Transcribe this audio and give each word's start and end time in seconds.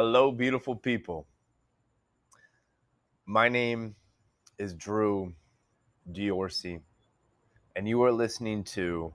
Hello, 0.00 0.30
beautiful 0.30 0.76
people. 0.76 1.26
My 3.26 3.48
name 3.48 3.96
is 4.56 4.72
Drew 4.74 5.34
Diorsi, 6.12 6.80
and 7.74 7.88
you 7.88 8.00
are 8.04 8.12
listening 8.12 8.62
to 8.78 9.12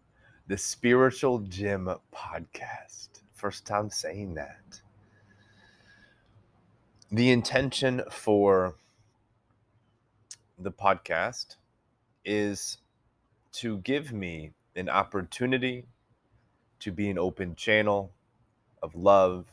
the 0.47 0.57
Spiritual 0.57 1.39
Gym 1.39 1.89
Podcast. 2.13 3.21
First 3.31 3.65
time 3.65 3.89
saying 3.89 4.33
that. 4.33 4.81
The 7.13 7.31
intention 7.31 8.01
for 8.11 8.75
the 10.59 10.71
podcast 10.73 11.55
is 12.25 12.79
to 13.53 13.77
give 13.77 14.11
me 14.11 14.51
an 14.75 14.89
opportunity 14.89 15.85
to 16.81 16.91
be 16.91 17.09
an 17.09 17.17
open 17.17 17.55
channel 17.55 18.11
of 18.81 18.93
love 18.95 19.45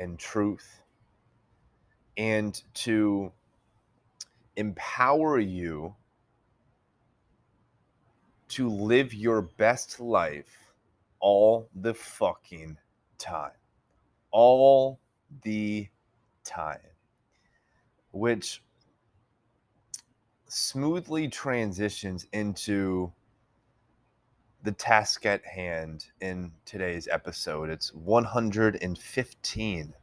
and 0.00 0.18
truth 0.18 0.82
and 2.16 2.62
to 2.74 3.32
empower 4.56 5.38
you 5.38 5.94
to 8.48 8.68
live 8.68 9.14
your 9.14 9.42
best 9.42 10.00
life 10.00 10.72
all 11.20 11.68
the 11.74 11.94
fucking 11.94 12.76
time. 13.18 13.52
All 14.32 14.98
the 15.42 15.88
time. 16.44 16.78
Which 18.10 18.62
smoothly 20.48 21.28
transitions 21.28 22.26
into 22.32 23.12
the 24.62 24.72
task 24.72 25.24
at 25.24 25.44
hand 25.44 26.06
in 26.20 26.52
today's 26.64 27.08
episode. 27.08 27.70
It's 27.70 27.94
115. 27.94 29.94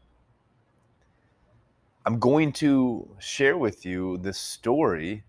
I'm 2.05 2.19
going 2.19 2.51
to 2.53 3.15
share 3.19 3.57
with 3.57 3.85
you 3.85 4.17
the 4.17 4.33
story 4.33 5.23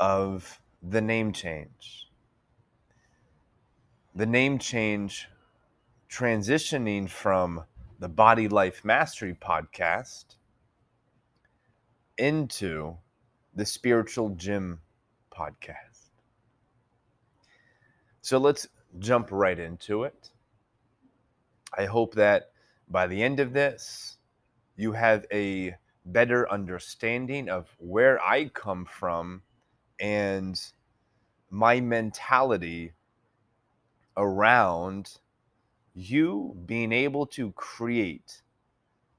of 0.00 0.60
the 0.82 1.00
name 1.00 1.32
change. 1.32 2.08
The 4.14 4.26
name 4.26 4.58
change 4.58 5.28
transitioning 6.10 7.08
from 7.08 7.64
the 8.00 8.08
Body 8.08 8.48
Life 8.48 8.84
Mastery 8.84 9.34
podcast 9.34 10.36
into 12.16 12.96
the 13.54 13.66
Spiritual 13.66 14.30
Gym 14.30 14.80
podcast. 15.30 15.87
So 18.28 18.36
let's 18.36 18.68
jump 18.98 19.28
right 19.30 19.58
into 19.58 20.04
it. 20.04 20.32
I 21.78 21.86
hope 21.86 22.14
that 22.16 22.50
by 22.86 23.06
the 23.06 23.22
end 23.22 23.40
of 23.40 23.54
this, 23.54 24.18
you 24.76 24.92
have 24.92 25.24
a 25.32 25.74
better 26.04 26.46
understanding 26.52 27.48
of 27.48 27.74
where 27.78 28.22
I 28.22 28.50
come 28.50 28.84
from 28.84 29.40
and 29.98 30.60
my 31.48 31.80
mentality 31.80 32.92
around 34.18 35.20
you 35.94 36.54
being 36.66 36.92
able 36.92 37.24
to 37.28 37.52
create 37.52 38.42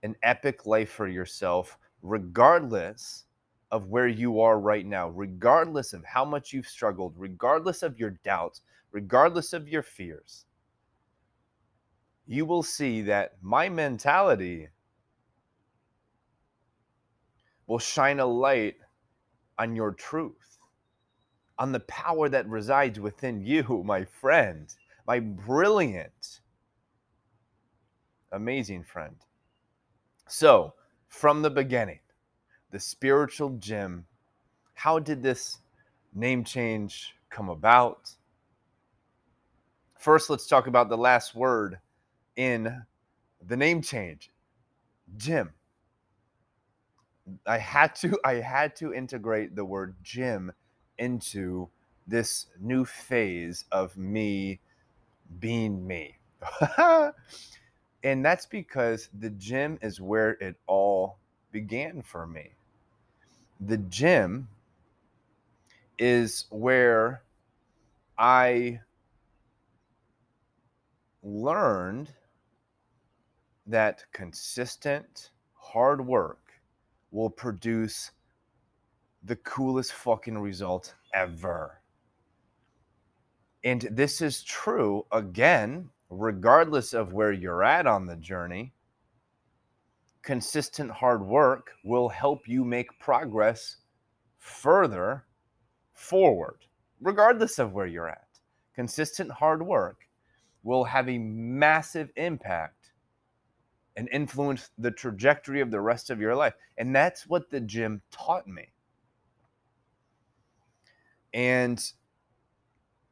an 0.03 0.17
epic 0.21 0.67
life 0.67 0.91
for 0.91 1.07
yourself, 1.07 1.79
regardless 2.03 3.23
of 3.71 3.87
where 3.87 4.07
you 4.07 4.39
are 4.39 4.59
right 4.59 4.85
now, 4.85 5.09
regardless 5.09 5.93
of 5.93 6.05
how 6.05 6.23
much 6.23 6.53
you've 6.53 6.67
struggled, 6.67 7.15
regardless 7.17 7.81
of 7.81 7.99
your 7.99 8.11
doubts, 8.23 8.61
regardless 8.91 9.53
of 9.53 9.67
your 9.67 9.83
fears, 9.83 10.45
you 12.25 12.45
will 12.45 12.63
see 12.63 13.01
that 13.01 13.33
my 13.41 13.69
mentality 13.69 14.69
will 17.67 17.79
shine 17.79 18.19
a 18.19 18.25
light 18.25 18.75
on 19.57 19.75
your 19.75 19.91
truth, 19.91 20.57
on 21.57 21.71
the 21.71 21.79
power 21.81 22.29
that 22.29 22.47
resides 22.47 22.99
within 22.99 23.41
you, 23.45 23.83
my 23.85 24.05
friend, 24.05 24.73
my 25.07 25.19
brilliant, 25.19 26.41
amazing 28.31 28.83
friend. 28.83 29.15
So, 30.27 30.73
from 31.07 31.41
the 31.41 31.49
beginning, 31.49 31.99
the 32.71 32.79
spiritual 32.79 33.57
gym, 33.57 34.05
how 34.75 34.99
did 34.99 35.23
this 35.23 35.57
name 36.13 36.43
change 36.43 37.15
come 37.29 37.49
about? 37.49 38.11
First, 39.99 40.29
let's 40.29 40.47
talk 40.47 40.67
about 40.67 40.87
the 40.87 40.97
last 40.97 41.35
word 41.35 41.77
in 42.37 42.83
the 43.45 43.57
name 43.57 43.81
change 43.81 44.31
gym. 45.17 45.49
I 47.45 47.57
had 47.57 47.95
to 47.95 48.17
I 48.23 48.35
had 48.35 48.77
to 48.77 48.93
integrate 48.93 49.57
the 49.57 49.65
word 49.65 49.95
gym 50.01 50.53
into 50.97 51.67
this 52.07 52.47
new 52.61 52.85
phase 52.85 53.65
of 53.73 53.97
me 53.97 54.61
being 55.41 55.85
me. 55.85 56.15
and 58.03 58.25
that's 58.25 58.45
because 58.45 59.09
the 59.19 59.31
gym 59.31 59.77
is 59.81 59.99
where 59.99 60.31
it 60.39 60.55
all 60.65 61.17
began 61.51 62.01
for 62.03 62.25
me. 62.25 62.51
The 63.59 63.77
gym 63.77 64.47
is 65.97 66.45
where 66.51 67.21
I 68.17 68.79
learned 71.23 72.13
that 73.67 74.03
consistent 74.13 75.31
hard 75.53 76.05
work 76.05 76.51
will 77.11 77.29
produce 77.29 78.11
the 79.23 79.35
coolest 79.37 79.93
fucking 79.93 80.37
result 80.37 80.95
ever. 81.13 81.81
And 83.63 83.81
this 83.91 84.21
is 84.21 84.43
true 84.43 85.05
again, 85.11 85.89
regardless 86.09 86.93
of 86.93 87.13
where 87.13 87.33
you're 87.33 87.63
at 87.63 87.85
on 87.85 88.05
the 88.05 88.15
journey. 88.15 88.73
Consistent 90.21 90.91
hard 90.91 91.25
work 91.25 91.71
will 91.83 92.09
help 92.09 92.47
you 92.47 92.63
make 92.63 92.99
progress 92.99 93.77
further 94.37 95.25
forward, 95.93 96.65
regardless 97.01 97.59
of 97.59 97.73
where 97.73 97.85
you're 97.85 98.09
at. 98.09 98.27
Consistent 98.73 99.31
hard 99.31 99.61
work 99.61 100.08
will 100.63 100.83
have 100.83 101.09
a 101.09 101.17
massive 101.17 102.09
impact 102.15 102.91
and 103.95 104.07
influence 104.11 104.69
the 104.77 104.91
trajectory 104.91 105.61
of 105.61 105.71
the 105.71 105.81
rest 105.81 106.09
of 106.09 106.19
your 106.19 106.35
life. 106.35 106.53
And 106.77 106.95
that's 106.95 107.27
what 107.27 107.49
the 107.49 107.59
gym 107.59 108.01
taught 108.11 108.47
me. 108.47 108.71
And 111.33 111.83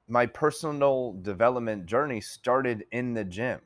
my 0.07 0.25
personal 0.25 1.13
development 1.21 1.85
journey 1.85 2.21
started 2.21 2.85
in 2.91 3.13
the 3.13 3.25
gym. 3.25 3.59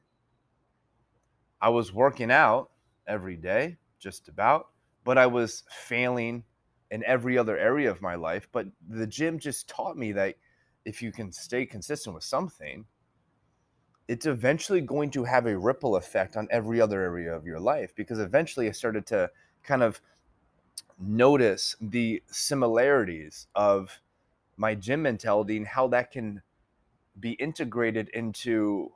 I 1.61 1.69
was 1.69 1.93
working 1.93 2.31
out 2.31 2.71
every 3.07 3.35
day, 3.35 3.77
just 3.99 4.27
about, 4.27 4.69
but 5.03 5.17
I 5.17 5.27
was 5.27 5.63
failing 5.69 6.43
in 6.89 7.03
every 7.05 7.37
other 7.37 7.57
area 7.57 7.91
of 7.91 8.01
my 8.01 8.15
life. 8.15 8.47
But 8.51 8.65
the 8.89 9.05
gym 9.05 9.37
just 9.37 9.69
taught 9.69 9.95
me 9.95 10.11
that 10.13 10.35
if 10.85 11.01
you 11.01 11.11
can 11.11 11.31
stay 11.31 11.65
consistent 11.65 12.15
with 12.15 12.23
something, 12.23 12.85
it's 14.07 14.25
eventually 14.25 14.81
going 14.81 15.09
to 15.11 15.23
have 15.23 15.45
a 15.45 15.57
ripple 15.57 15.95
effect 15.95 16.35
on 16.35 16.47
every 16.51 16.81
other 16.81 17.01
area 17.01 17.33
of 17.33 17.45
your 17.45 17.59
life 17.59 17.93
because 17.95 18.19
eventually 18.19 18.67
I 18.67 18.71
started 18.71 19.05
to 19.07 19.29
kind 19.63 19.83
of 19.83 20.01
notice 20.99 21.75
the 21.81 22.21
similarities 22.27 23.47
of 23.55 23.99
my 24.57 24.75
gym 24.75 25.01
mentality 25.01 25.57
and 25.57 25.67
how 25.67 25.87
that 25.87 26.11
can 26.11 26.41
be 27.19 27.31
integrated 27.33 28.09
into 28.09 28.91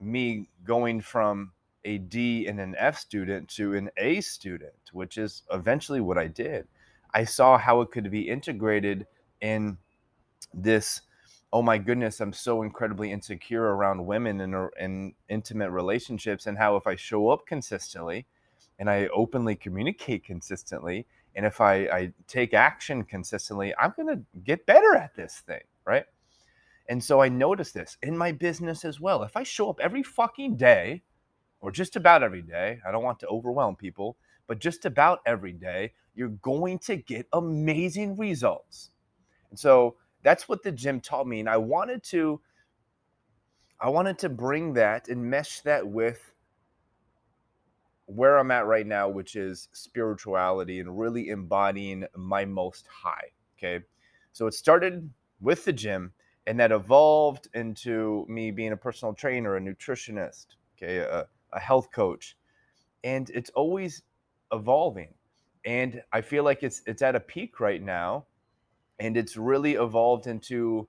me 0.00 0.48
going 0.64 1.00
from 1.00 1.52
a 1.84 1.98
D 1.98 2.46
and 2.46 2.60
an 2.60 2.74
F 2.78 2.98
student 2.98 3.48
to 3.50 3.74
an 3.74 3.90
A 3.96 4.20
student, 4.20 4.72
which 4.92 5.18
is 5.18 5.42
eventually 5.52 6.00
what 6.00 6.18
I 6.18 6.26
did. 6.26 6.66
I 7.14 7.24
saw 7.24 7.56
how 7.58 7.80
it 7.80 7.90
could 7.90 8.10
be 8.10 8.28
integrated 8.28 9.06
in 9.40 9.78
this 10.52 11.02
oh 11.52 11.62
my 11.62 11.78
goodness, 11.78 12.20
I'm 12.20 12.32
so 12.32 12.62
incredibly 12.62 13.10
insecure 13.10 13.62
around 13.62 14.04
women 14.04 14.40
and 14.40 14.70
in 14.78 15.14
intimate 15.28 15.70
relationships, 15.70 16.46
and 16.46 16.58
how 16.58 16.76
if 16.76 16.86
I 16.86 16.96
show 16.96 17.30
up 17.30 17.46
consistently 17.46 18.26
and 18.78 18.90
I 18.90 19.08
openly 19.08 19.56
communicate 19.56 20.24
consistently, 20.24 21.06
and 21.34 21.46
if 21.46 21.60
I, 21.60 21.74
I 21.86 22.12
take 22.26 22.54
action 22.54 23.02
consistently, 23.04 23.74
I'm 23.78 23.92
to 23.96 24.20
get 24.44 24.66
better 24.66 24.94
at 24.94 25.14
this 25.14 25.38
thing, 25.38 25.62
right? 25.84 26.04
And 26.88 27.02
so 27.02 27.20
I 27.20 27.28
notice 27.28 27.72
this 27.72 27.96
in 28.02 28.16
my 28.16 28.32
business 28.32 28.84
as 28.84 29.00
well. 29.00 29.22
If 29.22 29.36
I 29.36 29.42
show 29.42 29.68
up 29.68 29.80
every 29.80 30.02
fucking 30.02 30.56
day, 30.56 31.02
or 31.60 31.70
just 31.70 31.96
about 31.96 32.22
every 32.22 32.42
day, 32.42 32.78
I 32.86 32.92
don't 32.92 33.02
want 33.02 33.20
to 33.20 33.26
overwhelm 33.26 33.76
people, 33.76 34.16
but 34.46 34.58
just 34.58 34.84
about 34.84 35.20
every 35.26 35.52
day, 35.52 35.92
you're 36.14 36.28
going 36.28 36.78
to 36.80 36.96
get 36.96 37.26
amazing 37.32 38.16
results. 38.16 38.90
And 39.50 39.58
so 39.58 39.96
that's 40.22 40.48
what 40.48 40.62
the 40.62 40.72
gym 40.72 41.00
taught 41.00 41.26
me 41.26 41.40
and 41.40 41.48
i 41.48 41.56
wanted 41.56 42.02
to 42.02 42.40
i 43.80 43.88
wanted 43.88 44.18
to 44.18 44.28
bring 44.28 44.72
that 44.74 45.08
and 45.08 45.22
mesh 45.22 45.60
that 45.60 45.86
with 45.86 46.32
where 48.08 48.38
I'm 48.38 48.50
at 48.50 48.66
right 48.66 48.86
now, 48.86 49.08
which 49.08 49.36
is 49.36 49.68
spirituality 49.72 50.80
and 50.80 50.98
really 50.98 51.28
embodying 51.28 52.06
my 52.16 52.44
most 52.46 52.86
high. 52.88 53.32
Okay. 53.58 53.84
So 54.32 54.46
it 54.46 54.54
started 54.54 55.08
with 55.40 55.64
the 55.64 55.74
gym 55.74 56.12
and 56.46 56.58
that 56.58 56.72
evolved 56.72 57.48
into 57.52 58.24
me 58.26 58.50
being 58.50 58.72
a 58.72 58.76
personal 58.76 59.12
trainer, 59.12 59.56
a 59.56 59.60
nutritionist, 59.60 60.46
okay, 60.76 60.98
a, 60.98 61.26
a 61.52 61.60
health 61.60 61.90
coach. 61.92 62.36
And 63.04 63.28
it's 63.30 63.50
always 63.50 64.02
evolving. 64.52 65.12
And 65.66 66.02
I 66.10 66.22
feel 66.22 66.44
like 66.44 66.62
it's 66.62 66.80
it's 66.86 67.02
at 67.02 67.14
a 67.14 67.20
peak 67.20 67.60
right 67.60 67.82
now. 67.82 68.24
And 69.00 69.16
it's 69.16 69.36
really 69.36 69.74
evolved 69.74 70.26
into 70.26 70.88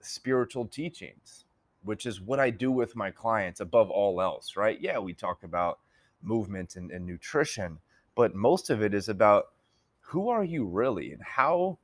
spiritual 0.00 0.66
teachings, 0.66 1.44
which 1.82 2.06
is 2.06 2.20
what 2.20 2.40
I 2.40 2.50
do 2.50 2.70
with 2.70 2.96
my 2.96 3.10
clients 3.10 3.60
above 3.60 3.90
all 3.90 4.20
else, 4.20 4.56
right? 4.56 4.80
Yeah, 4.80 4.98
we 4.98 5.14
talk 5.14 5.42
about 5.42 5.80
movement 6.22 6.76
and, 6.76 6.90
and 6.90 7.06
nutrition, 7.06 7.78
but 8.14 8.34
most 8.34 8.70
of 8.70 8.82
it 8.82 8.94
is 8.94 9.08
about 9.08 9.46
who 10.00 10.28
are 10.28 10.44
you 10.44 10.66
really 10.66 11.12
and 11.12 11.22
how 11.22 11.78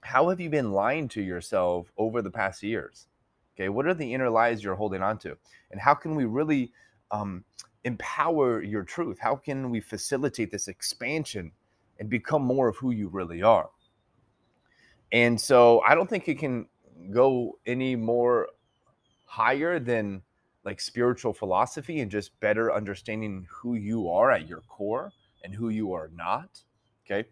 how 0.00 0.28
have 0.28 0.38
you 0.38 0.50
been 0.50 0.72
lying 0.72 1.08
to 1.08 1.22
yourself 1.22 1.90
over 1.96 2.20
the 2.20 2.30
past 2.30 2.62
years? 2.62 3.08
Okay, 3.56 3.70
what 3.70 3.86
are 3.86 3.94
the 3.94 4.12
inner 4.12 4.28
lies 4.28 4.62
you're 4.62 4.74
holding 4.74 5.02
on 5.02 5.18
to? 5.18 5.36
And 5.70 5.80
how 5.80 5.94
can 5.94 6.14
we 6.14 6.26
really 6.26 6.72
um, 7.10 7.42
empower 7.84 8.62
your 8.62 8.82
truth? 8.82 9.18
How 9.18 9.34
can 9.34 9.70
we 9.70 9.80
facilitate 9.80 10.50
this 10.50 10.68
expansion 10.68 11.52
and 11.98 12.10
become 12.10 12.42
more 12.42 12.68
of 12.68 12.76
who 12.76 12.90
you 12.90 13.08
really 13.08 13.42
are? 13.42 13.70
And 15.14 15.40
so 15.40 15.80
I 15.86 15.94
don't 15.94 16.10
think 16.10 16.28
it 16.28 16.40
can 16.40 16.66
go 17.12 17.56
any 17.66 17.94
more 17.94 18.48
higher 19.26 19.78
than 19.78 20.22
like 20.64 20.80
spiritual 20.80 21.32
philosophy 21.32 22.00
and 22.00 22.10
just 22.10 22.38
better 22.40 22.74
understanding 22.74 23.46
who 23.48 23.76
you 23.76 24.10
are 24.10 24.32
at 24.32 24.48
your 24.48 24.62
core 24.62 25.12
and 25.44 25.54
who 25.54 25.68
you 25.68 25.92
are 25.92 26.10
not. 26.12 26.64
Okay. 27.06 27.28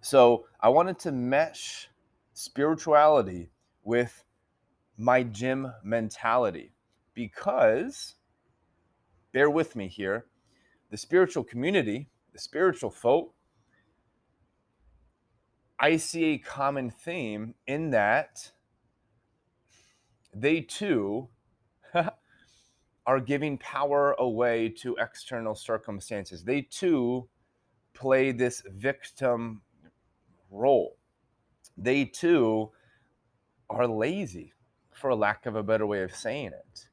So 0.00 0.46
I 0.60 0.70
wanted 0.70 0.98
to 1.00 1.12
mesh 1.12 1.90
spirituality 2.32 3.50
with 3.84 4.24
my 4.96 5.24
gym 5.24 5.70
mentality 5.84 6.72
because, 7.12 8.14
bear 9.32 9.50
with 9.50 9.76
me 9.76 9.88
here, 9.88 10.24
the 10.90 10.96
spiritual 10.96 11.44
community, 11.44 12.08
the 12.32 12.38
spiritual 12.38 12.90
folk, 12.90 13.34
I 15.80 15.96
see 15.96 16.24
a 16.24 16.38
common 16.38 16.90
theme 16.90 17.54
in 17.66 17.90
that 17.90 18.50
they 20.34 20.60
too 20.60 21.28
are 23.06 23.20
giving 23.20 23.58
power 23.58 24.14
away 24.18 24.68
to 24.68 24.96
external 24.96 25.54
circumstances. 25.54 26.44
They 26.44 26.62
too 26.62 27.28
play 27.94 28.32
this 28.32 28.62
victim 28.74 29.62
role. 30.50 30.96
They 31.76 32.04
too 32.04 32.70
are 33.70 33.86
lazy, 33.86 34.52
for 34.92 35.14
lack 35.14 35.46
of 35.46 35.56
a 35.56 35.62
better 35.62 35.86
way 35.86 36.02
of 36.02 36.14
saying 36.14 36.48
it. 36.48 36.88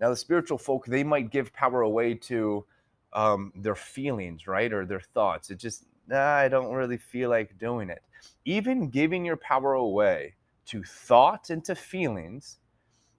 Now, 0.00 0.10
the 0.10 0.16
spiritual 0.16 0.58
folk, 0.58 0.86
they 0.86 1.02
might 1.02 1.30
give 1.30 1.52
power 1.52 1.82
away 1.82 2.14
to 2.14 2.66
um, 3.12 3.52
their 3.56 3.74
feelings, 3.74 4.46
right? 4.46 4.72
Or 4.72 4.84
their 4.84 5.00
thoughts. 5.00 5.50
It 5.50 5.58
just, 5.58 5.86
nah, 6.08 6.36
I 6.36 6.48
don't 6.48 6.72
really 6.72 6.96
feel 6.96 7.30
like 7.30 7.58
doing 7.58 7.90
it. 7.90 8.02
Even 8.44 8.88
giving 8.88 9.24
your 9.24 9.36
power 9.36 9.74
away 9.74 10.34
to 10.66 10.82
thoughts 10.82 11.50
and 11.50 11.64
to 11.64 11.74
feelings 11.74 12.58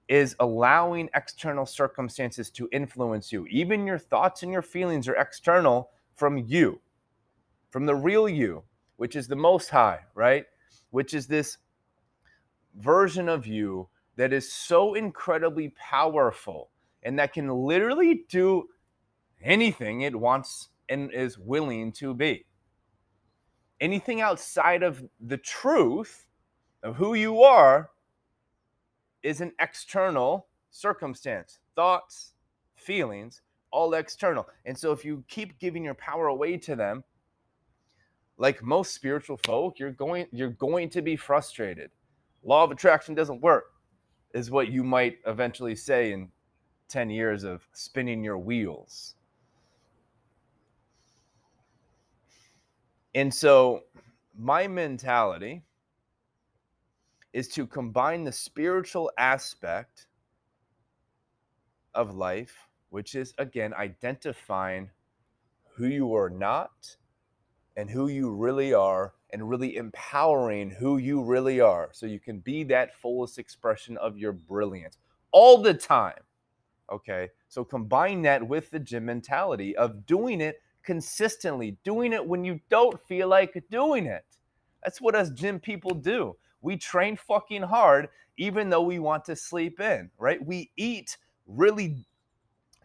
is 0.07 0.35
allowing 0.39 1.09
external 1.15 1.65
circumstances 1.65 2.49
to 2.51 2.69
influence 2.71 3.31
you. 3.31 3.45
Even 3.47 3.85
your 3.85 3.97
thoughts 3.97 4.43
and 4.43 4.51
your 4.51 4.61
feelings 4.61 5.07
are 5.07 5.15
external 5.15 5.89
from 6.15 6.37
you, 6.37 6.79
from 7.69 7.85
the 7.85 7.95
real 7.95 8.27
you, 8.29 8.63
which 8.95 9.15
is 9.15 9.27
the 9.27 9.35
most 9.35 9.69
high, 9.69 9.99
right? 10.15 10.45
Which 10.91 11.13
is 11.13 11.27
this 11.27 11.57
version 12.79 13.27
of 13.27 13.45
you 13.45 13.89
that 14.15 14.33
is 14.33 14.51
so 14.51 14.93
incredibly 14.93 15.73
powerful 15.77 16.69
and 17.03 17.19
that 17.19 17.33
can 17.33 17.49
literally 17.49 18.25
do 18.29 18.67
anything 19.41 20.01
it 20.01 20.15
wants 20.15 20.69
and 20.89 21.11
is 21.13 21.37
willing 21.37 21.91
to 21.91 22.13
be. 22.13 22.45
Anything 23.79 24.21
outside 24.21 24.83
of 24.83 25.03
the 25.19 25.37
truth 25.37 26.25
of 26.83 26.95
who 26.95 27.13
you 27.13 27.43
are 27.43 27.89
is 29.23 29.41
an 29.41 29.53
external 29.59 30.47
circumstance, 30.71 31.59
thoughts, 31.75 32.33
feelings, 32.75 33.41
all 33.71 33.93
external. 33.93 34.47
And 34.65 34.77
so 34.77 34.91
if 34.91 35.03
you 35.03 35.23
keep 35.27 35.59
giving 35.59 35.83
your 35.83 35.93
power 35.93 36.27
away 36.27 36.57
to 36.57 36.75
them, 36.75 37.03
like 38.37 38.63
most 38.63 38.93
spiritual 38.93 39.37
folk, 39.37 39.79
you're 39.79 39.91
going 39.91 40.27
you're 40.31 40.49
going 40.49 40.89
to 40.91 41.01
be 41.01 41.15
frustrated. 41.15 41.91
Law 42.43 42.63
of 42.63 42.71
attraction 42.71 43.15
doesn't 43.15 43.41
work 43.41 43.73
is 44.33 44.51
what 44.51 44.69
you 44.69 44.83
might 44.83 45.17
eventually 45.25 45.75
say 45.75 46.11
in 46.11 46.29
10 46.87 47.09
years 47.09 47.43
of 47.43 47.67
spinning 47.73 48.23
your 48.23 48.37
wheels. 48.37 49.15
And 53.15 53.33
so 53.33 53.83
my 54.37 54.67
mentality 54.67 55.63
is 57.33 57.47
to 57.49 57.67
combine 57.67 58.23
the 58.23 58.31
spiritual 58.31 59.11
aspect 59.17 60.07
of 61.93 62.15
life, 62.15 62.67
which 62.89 63.15
is 63.15 63.33
again 63.37 63.73
identifying 63.73 64.89
who 65.75 65.87
you 65.87 66.15
are 66.15 66.29
not 66.29 66.95
and 67.75 67.89
who 67.89 68.07
you 68.07 68.33
really 68.33 68.73
are, 68.73 69.13
and 69.31 69.49
really 69.49 69.75
empowering 69.75 70.69
who 70.69 70.97
you 70.97 71.21
really 71.21 71.59
are 71.59 71.89
so 71.91 72.05
you 72.05 72.19
can 72.19 72.39
be 72.39 72.63
that 72.63 72.95
fullest 72.95 73.37
expression 73.37 73.97
of 73.97 74.17
your 74.17 74.31
brilliance 74.31 74.97
all 75.31 75.61
the 75.61 75.73
time. 75.73 76.21
Okay. 76.91 77.29
So 77.49 77.63
combine 77.63 78.21
that 78.23 78.47
with 78.47 78.71
the 78.71 78.79
gym 78.79 79.05
mentality 79.05 79.75
of 79.75 80.05
doing 80.05 80.41
it 80.41 80.61
consistently, 80.87 81.77
doing 81.83 82.13
it 82.13 82.25
when 82.25 82.45
you 82.45 82.61
don't 82.69 82.97
feel 83.07 83.27
like 83.27 83.61
doing 83.69 84.05
it. 84.05 84.23
That's 84.85 85.01
what 85.01 85.15
us 85.15 85.29
gym 85.31 85.59
people 85.59 85.93
do. 85.93 86.37
We 86.61 86.77
train 86.77 87.17
fucking 87.17 87.63
hard, 87.63 88.07
even 88.37 88.69
though 88.69 88.83
we 88.83 88.97
want 88.97 89.25
to 89.25 89.35
sleep 89.35 89.81
in, 89.81 90.09
right? 90.17 90.43
We 90.43 90.71
eat 90.77 91.17
really 91.45 92.07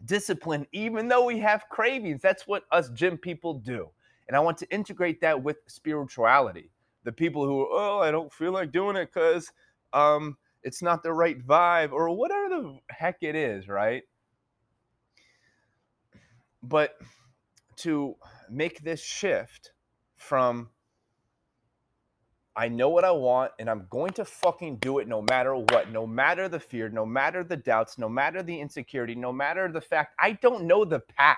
disciplined, 0.03 0.67
even 0.73 1.07
though 1.07 1.23
we 1.23 1.39
have 1.39 1.69
cravings. 1.69 2.21
That's 2.21 2.45
what 2.45 2.65
us 2.73 2.89
gym 2.89 3.17
people 3.17 3.53
do. 3.53 3.87
And 4.27 4.35
I 4.35 4.41
want 4.41 4.57
to 4.57 4.69
integrate 4.69 5.21
that 5.21 5.41
with 5.41 5.57
spirituality. 5.67 6.69
The 7.05 7.11
people 7.13 7.45
who, 7.45 7.69
oh, 7.71 7.99
I 8.03 8.11
don't 8.11 8.33
feel 8.33 8.51
like 8.51 8.73
doing 8.73 8.97
it 8.97 9.11
because 9.13 9.49
um, 9.93 10.35
it's 10.63 10.81
not 10.81 11.03
the 11.03 11.13
right 11.13 11.39
vibe 11.47 11.93
or 11.93 12.09
whatever 12.09 12.49
the 12.49 12.79
heck 12.89 13.19
it 13.21 13.35
is, 13.35 13.69
right? 13.69 14.03
But 16.61 16.97
to 17.83 18.15
make 18.49 18.83
this 18.83 19.03
shift 19.03 19.71
from 20.15 20.69
I 22.55 22.67
know 22.67 22.89
what 22.89 23.03
I 23.03 23.11
want 23.11 23.51
and 23.57 23.69
I'm 23.69 23.87
going 23.89 24.11
to 24.13 24.25
fucking 24.25 24.77
do 24.77 24.99
it 24.99 25.07
no 25.07 25.23
matter 25.23 25.55
what, 25.55 25.91
no 25.91 26.05
matter 26.05 26.47
the 26.47 26.59
fear, 26.59 26.87
no 26.89 27.05
matter 27.05 27.43
the 27.43 27.57
doubts, 27.57 27.97
no 27.97 28.07
matter 28.07 28.43
the 28.43 28.59
insecurity, 28.59 29.15
no 29.15 29.33
matter 29.33 29.67
the 29.71 29.81
fact 29.81 30.15
I 30.19 30.33
don't 30.33 30.65
know 30.65 30.85
the 30.85 30.99
path. 30.99 31.37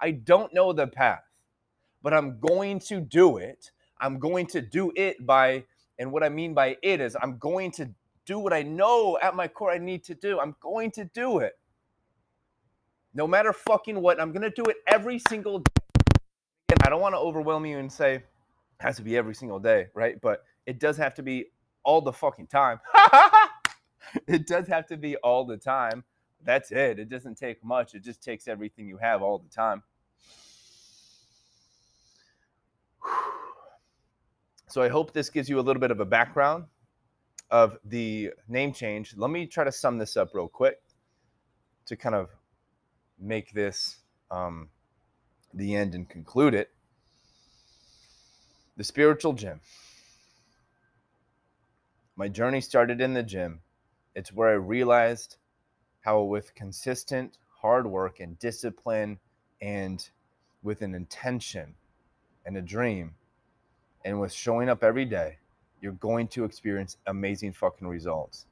I 0.00 0.12
don't 0.12 0.52
know 0.52 0.72
the 0.72 0.86
path, 0.86 1.22
but 2.02 2.12
I'm 2.12 2.38
going 2.40 2.80
to 2.80 3.00
do 3.00 3.38
it. 3.38 3.70
I'm 4.00 4.18
going 4.18 4.46
to 4.48 4.60
do 4.60 4.92
it 4.94 5.24
by, 5.24 5.64
and 5.98 6.12
what 6.12 6.22
I 6.22 6.28
mean 6.28 6.54
by 6.54 6.76
it 6.82 7.00
is 7.00 7.16
I'm 7.20 7.38
going 7.38 7.72
to 7.72 7.90
do 8.26 8.38
what 8.38 8.52
I 8.52 8.62
know 8.62 9.18
at 9.22 9.34
my 9.34 9.48
core 9.48 9.72
I 9.72 9.78
need 9.78 10.04
to 10.04 10.14
do. 10.14 10.38
I'm 10.38 10.54
going 10.60 10.90
to 10.92 11.04
do 11.04 11.38
it. 11.38 11.54
No 13.14 13.26
matter 13.26 13.52
fucking 13.52 14.00
what, 14.00 14.20
I'm 14.20 14.32
to 14.32 14.50
do 14.50 14.64
it 14.64 14.76
every 14.86 15.18
single 15.28 15.60
day. 15.60 15.72
Again, 16.68 16.78
I 16.86 16.90
don't 16.90 17.00
want 17.00 17.14
to 17.14 17.18
overwhelm 17.18 17.64
you 17.66 17.78
and 17.78 17.90
say, 17.90 18.14
it 18.16 18.22
has 18.80 18.96
to 18.96 19.02
be 19.02 19.16
every 19.16 19.34
single 19.34 19.58
day, 19.58 19.86
right? 19.94 20.20
But 20.20 20.44
it 20.66 20.78
does 20.78 20.96
have 20.98 21.14
to 21.14 21.22
be 21.22 21.46
all 21.82 22.00
the 22.00 22.12
fucking 22.12 22.46
time. 22.46 22.80
it 24.26 24.46
does 24.46 24.68
have 24.68 24.86
to 24.88 24.96
be 24.96 25.16
all 25.16 25.44
the 25.44 25.56
time. 25.56 26.04
That's 26.44 26.70
it. 26.70 26.98
It 26.98 27.08
doesn't 27.08 27.36
take 27.36 27.64
much. 27.64 27.94
It 27.94 28.04
just 28.04 28.22
takes 28.22 28.46
everything 28.46 28.86
you 28.86 28.98
have 28.98 29.22
all 29.22 29.38
the 29.38 29.48
time. 29.48 29.82
So 34.70 34.82
I 34.82 34.88
hope 34.88 35.14
this 35.14 35.30
gives 35.30 35.48
you 35.48 35.58
a 35.58 35.62
little 35.62 35.80
bit 35.80 35.90
of 35.90 36.00
a 36.00 36.04
background 36.04 36.66
of 37.50 37.78
the 37.86 38.32
name 38.48 38.74
change. 38.74 39.14
Let 39.16 39.30
me 39.30 39.46
try 39.46 39.64
to 39.64 39.72
sum 39.72 39.96
this 39.96 40.14
up 40.14 40.34
real 40.34 40.46
quick 40.46 40.78
to 41.86 41.96
kind 41.96 42.14
of 42.14 42.28
make 43.20 43.52
this 43.52 43.96
um, 44.30 44.68
the 45.54 45.74
end 45.74 45.94
and 45.94 46.08
conclude 46.08 46.54
it 46.54 46.70
the 48.78 48.84
spiritual 48.84 49.32
gym. 49.32 49.60
My 52.14 52.28
journey 52.28 52.60
started 52.60 53.00
in 53.00 53.12
the 53.12 53.24
gym. 53.24 53.60
It's 54.14 54.32
where 54.32 54.48
I 54.48 54.52
realized 54.52 55.36
how, 56.00 56.22
with 56.22 56.54
consistent 56.54 57.38
hard 57.60 57.88
work 57.88 58.20
and 58.20 58.38
discipline 58.38 59.18
and 59.60 60.08
with 60.62 60.82
an 60.82 60.94
intention 60.94 61.74
and 62.46 62.56
a 62.56 62.62
dream 62.62 63.14
and 64.04 64.20
with 64.20 64.32
showing 64.32 64.68
up 64.68 64.84
every 64.84 65.04
day, 65.04 65.38
you're 65.80 65.92
going 65.92 66.28
to 66.28 66.44
experience 66.44 66.96
amazing 67.06 67.52
fucking 67.52 67.88
results. 67.88 68.46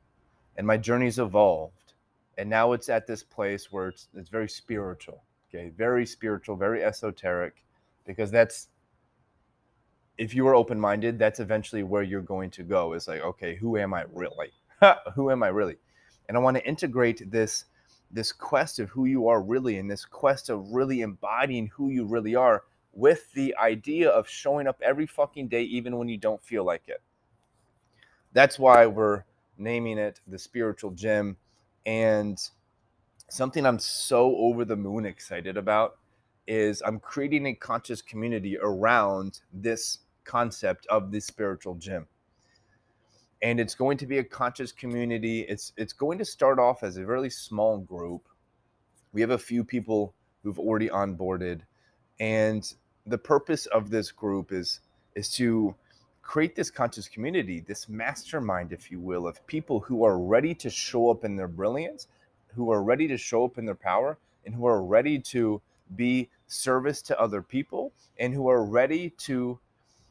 And 0.57 0.67
my 0.67 0.77
journey's 0.77 1.21
evolved. 1.21 1.86
And 2.39 2.51
now 2.51 2.73
it's 2.73 2.89
at 2.89 3.07
this 3.07 3.23
place 3.23 3.73
where 3.73 3.89
it's, 3.89 4.09
it's 4.15 4.29
very 4.29 4.49
spiritual. 4.49 5.23
Okay. 5.49 5.71
Very 5.77 6.05
spiritual, 6.05 6.57
very 6.57 6.85
esoteric, 6.85 7.65
because 8.05 8.31
that's, 8.31 8.69
if 10.19 10.35
you 10.35 10.47
are 10.49 10.55
open 10.55 10.79
minded, 10.79 11.19
that's 11.19 11.41
eventually 11.41 11.83
where 11.83 12.03
you're 12.03 12.21
going 12.21 12.51
to 12.51 12.63
go. 12.63 12.93
Is 12.95 13.09
like, 13.09 13.23
okay, 13.23 13.55
who 13.55 13.77
am 13.77 13.95
I 13.95 14.05
really? 14.13 14.53
who 15.15 15.31
am 15.31 15.43
I 15.43 15.49
really? 15.49 15.77
And 16.29 16.37
I 16.37 16.41
want 16.41 16.57
to 16.57 16.67
integrate 16.67 17.31
this 17.31 17.67
this 18.11 18.33
quest 18.33 18.79
of 18.79 18.89
who 18.91 19.07
you 19.07 19.27
are 19.27 19.43
really 19.43 19.79
and 19.79 19.91
this 19.91 20.05
quest 20.05 20.49
of 20.49 20.71
really 20.71 21.01
embodying 21.01 21.67
who 21.67 21.91
you 21.91 22.05
really 22.05 22.37
are 22.37 22.63
with 22.93 23.33
the 23.33 23.55
idea 23.57 24.09
of 24.09 24.29
showing 24.29 24.67
up 24.67 24.81
every 24.81 25.07
fucking 25.07 25.49
day 25.49 25.63
even 25.63 25.99
when 25.99 26.09
you 26.09 26.17
don't 26.17 26.43
feel 26.43 26.65
like 26.65 26.85
it. 26.87 27.03
That's 28.33 28.59
why 28.59 28.87
we're 28.87 29.25
naming 29.59 29.99
it 29.99 30.21
the 30.27 30.39
spiritual 30.39 30.93
gym 30.93 31.37
and 31.87 32.39
something 33.31 33.65
I'm 33.65 33.79
so 33.79 34.37
over 34.37 34.65
the 34.65 34.77
moon 34.77 35.07
excited 35.07 35.57
about 35.57 35.97
is 36.47 36.83
I'm 36.85 37.01
creating 37.01 37.47
a 37.47 37.55
conscious 37.55 38.03
community 38.03 38.59
around 38.61 39.41
this 39.53 39.99
concept 40.25 40.87
of 40.89 41.11
the 41.11 41.21
spiritual 41.21 41.77
gym 41.77 42.07
and 43.43 43.61
it's 43.61 43.75
going 43.75 43.99
to 43.99 44.07
be 44.07 44.19
a 44.19 44.25
conscious 44.25 44.73
community. 44.73 45.41
It's 45.43 45.73
it's 45.77 45.93
going 45.93 46.19
to 46.19 46.25
start 46.25 46.59
off 46.59 46.83
as 46.83 46.97
a 46.97 47.05
really 47.05 47.31
small 47.31 47.79
group. 47.79 48.23
We 49.13 49.21
have 49.21 49.31
a 49.31 49.39
few 49.39 49.65
people 49.65 50.15
who've 50.43 50.59
already 50.59 50.89
onboarded, 50.89 51.61
and 52.19 52.73
the 53.07 53.19
purpose 53.19 53.67
of 53.67 53.91
this 53.91 54.11
group 54.11 54.53
is 54.53 54.81
is 55.15 55.29
to 55.35 55.75
create 56.27 56.57
this 56.57 56.71
conscious 56.73 57.09
community, 57.09 57.61
this 57.61 57.89
mastermind, 57.89 58.73
if 58.73 58.91
you 58.91 58.99
will, 58.99 59.29
of 59.29 59.47
people 59.47 59.79
who 59.79 60.05
are 60.05 60.19
ready 60.19 60.55
to 60.55 60.69
show 60.69 61.09
up 61.09 61.25
in 61.25 61.37
their 61.37 61.47
brilliance, 61.47 62.09
who 62.49 62.73
are 62.73 62.83
ready 62.83 63.07
to 63.07 63.17
show 63.17 63.45
up 63.45 63.59
in 63.59 63.65
their 63.65 63.77
power, 63.77 64.19
and 64.45 64.53
who 64.53 64.67
are 64.67 64.83
ready 64.83 65.21
to 65.21 65.63
be 65.95 66.29
service 66.49 67.01
to 67.01 67.21
other 67.21 67.41
people, 67.41 67.93
and 68.19 68.35
who 68.35 68.49
are 68.49 68.65
ready 68.65 69.11
to 69.11 69.59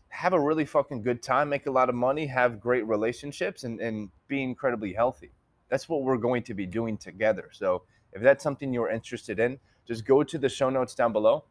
have 0.07 0.31
a 0.31 0.39
really 0.39 0.63
fucking 0.63 1.01
good 1.01 1.22
time, 1.22 1.50
make 1.50 1.65
a 1.65 1.72
lot 1.72 1.89
of 1.89 1.95
money, 1.95 2.25
have 2.25 2.62
great 2.62 2.88
relationships, 2.88 3.65
and, 3.65 3.81
and 3.81 4.10
be 4.29 4.41
incredibly 4.41 4.93
healthy. 4.93 5.31
That's 5.67 5.89
what 5.89 6.03
we're 6.03 6.17
going 6.17 6.43
to 6.43 6.53
be 6.53 6.65
doing 6.65 6.98
together. 6.98 7.50
So 7.51 7.81
if 8.13 8.22
that's 8.22 8.41
something 8.41 8.74
you're 8.74 8.89
interested 8.89 9.38
in, 9.38 9.60
just 9.86 10.05
go 10.05 10.24
to 10.24 10.38
the 10.38 10.48
show 10.48 10.69
notes 10.69 10.95
down 10.95 11.12
below, 11.12 11.43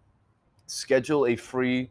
schedule 0.67 1.27
a 1.27 1.37
free 1.37 1.91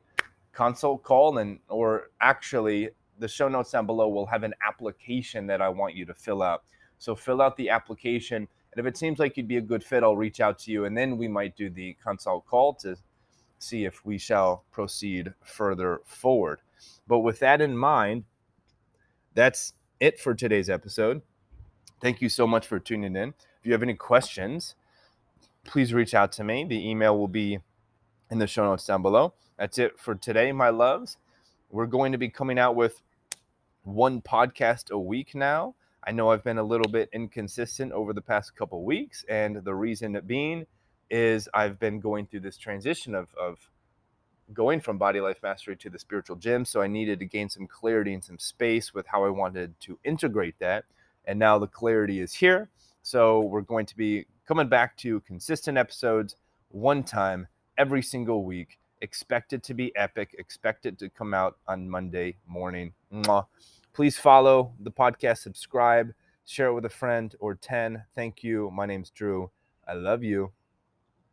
consult 0.54 1.04
call, 1.04 1.40
and 1.40 1.60
or 1.68 2.12
actually 2.22 2.90
the 3.20 3.28
show 3.28 3.48
notes 3.48 3.72
down 3.72 3.86
below 3.86 4.08
will 4.08 4.26
have 4.26 4.44
an 4.44 4.54
application 4.68 5.48
that 5.48 5.62
I 5.62 5.70
want 5.70 5.96
you 5.96 6.06
to 6.06 6.14
fill 6.14 6.42
out. 6.42 6.64
So 7.00 7.16
fill 7.16 7.42
out 7.42 7.58
the 7.58 7.70
application. 7.70 8.38
And 8.38 8.80
if 8.80 8.86
it 8.86 8.98
seems 8.98 9.20
like 9.20 9.38
you'd 9.38 9.48
be 9.48 9.58
a 9.58 9.62
good 9.62 9.84
fit, 9.84 10.04
I'll 10.04 10.16
reach 10.16 10.40
out 10.40 10.58
to 10.60 10.72
you 10.72 10.86
and 10.86 10.98
then 10.98 11.18
we 11.18 11.28
might 11.28 11.56
do 11.56 11.70
the 11.70 11.96
consult 12.04 12.46
call 12.48 12.74
to 12.76 12.96
see 13.60 13.86
if 13.86 14.06
we 14.06 14.18
shall 14.18 14.64
proceed 14.72 15.34
further 15.44 16.02
forward. 16.06 16.60
But 17.08 17.20
with 17.20 17.40
that 17.40 17.62
in 17.62 17.78
mind, 17.78 18.24
that's 19.34 19.74
it 20.00 20.20
for 20.20 20.34
today's 20.34 20.70
episode. 20.70 21.22
Thank 22.02 22.22
you 22.22 22.30
so 22.30 22.46
much 22.46 22.68
for 22.68 22.80
tuning 22.80 23.16
in. 23.16 23.30
If 23.30 23.66
you 23.66 23.72
have 23.72 23.84
any 23.84 23.96
questions, 23.96 24.76
please 25.64 25.94
reach 25.94 26.14
out 26.14 26.32
to 26.34 26.44
me. 26.44 26.66
The 26.66 26.90
email 26.90 27.18
will 27.18 27.30
be 27.30 27.60
in 28.34 28.40
the 28.40 28.48
show 28.48 28.66
notes 28.66 28.88
down 28.88 29.04
below. 29.04 29.32
That's 29.60 29.78
it 29.78 30.00
for 30.00 30.16
today, 30.16 30.52
my 30.52 30.70
loves. 30.70 31.18
We're 31.70 31.86
going 31.86 32.12
to 32.14 32.18
be 32.18 32.30
coming 32.30 32.58
out 32.58 32.76
with 32.76 33.00
one 33.84 34.22
podcast 34.22 34.90
a 34.90 34.98
week 34.98 35.36
now. 35.36 35.76
I 36.04 36.12
know 36.14 36.32
I've 36.32 36.44
been 36.44 36.58
a 36.58 36.64
little 36.64 36.92
bit 36.92 37.10
inconsistent 37.14 37.92
over 37.92 38.12
the 38.12 38.24
past 38.24 38.56
couple 38.56 38.84
weeks, 38.84 39.24
and 39.30 39.64
the 39.64 39.76
reason 39.76 40.20
being 40.26 40.66
is 41.12 41.48
I've 41.54 41.80
been 41.80 42.00
going 42.00 42.26
through 42.26 42.40
this 42.40 42.58
transition 42.58 43.14
of, 43.14 43.30
of 43.36 43.60
going 44.52 44.82
from 44.82 44.98
body 44.98 45.22
life 45.22 45.38
mastery 45.44 45.76
to 45.78 45.90
the 45.92 46.00
spiritual 46.00 46.36
gym. 46.36 46.66
So 46.66 46.82
I 46.82 46.88
needed 46.88 47.20
to 47.20 47.26
gain 47.26 47.50
some 47.50 47.68
clarity 47.68 48.16
and 48.16 48.24
some 48.24 48.40
space 48.40 48.96
with 48.96 49.06
how 49.06 49.24
I 49.24 49.30
wanted 49.30 49.80
to 49.82 50.00
integrate 50.04 50.56
that. 50.58 50.86
And 51.26 51.38
now 51.38 51.60
the 51.60 51.68
clarity 51.68 52.20
is 52.20 52.34
here. 52.34 52.70
So 53.04 53.42
we're 53.42 53.62
going 53.62 53.86
to 53.86 53.96
be 53.96 54.26
coming 54.48 54.70
back 54.70 54.98
to 54.98 55.20
consistent 55.22 55.78
episodes 55.78 56.36
one 56.70 57.04
time 57.04 57.48
every 57.78 58.02
single 58.02 58.44
week. 58.44 58.80
Expect 59.02 59.54
it 59.54 59.64
to 59.64 59.74
be 59.74 59.96
epic. 59.96 60.36
Expect 60.40 60.86
it 60.86 60.98
to 61.00 61.10
come 61.10 61.34
out 61.34 61.58
on 61.68 61.90
Monday 61.90 62.38
morning. 62.48 62.94
Mwah. 63.14 63.46
Please 63.94 64.18
follow 64.18 64.74
the 64.80 64.92
podcast, 64.92 65.40
subscribe, 65.40 66.14
share 66.46 66.68
it 66.68 66.74
with 66.74 66.86
a 66.86 66.90
friend 66.90 67.36
or 67.40 67.56
10. 67.56 68.04
Thank 68.16 68.44
you. 68.44 68.72
My 68.74 68.86
name's 68.86 69.10
Drew. 69.10 69.52
I 69.88 69.94
love 69.94 70.24
you. 70.24 70.52